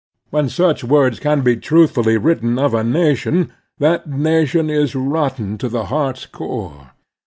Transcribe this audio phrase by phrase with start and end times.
[0.31, 5.69] When such words can be truthfully written of a nation, that nation is rotten to
[5.69, 6.93] the heart's core.